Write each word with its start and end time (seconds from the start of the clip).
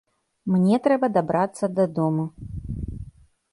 Мне 0.53 0.79
трэба 0.87 1.09
дабрацца 1.19 1.65
дадому! 1.81 2.25